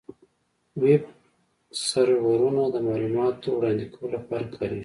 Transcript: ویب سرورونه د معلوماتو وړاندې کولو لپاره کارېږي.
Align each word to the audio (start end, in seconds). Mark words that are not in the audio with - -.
ویب 0.83 1.03
سرورونه 1.87 2.61
د 2.73 2.75
معلوماتو 2.87 3.47
وړاندې 3.57 3.85
کولو 3.95 4.13
لپاره 4.17 4.45
کارېږي. 4.55 4.79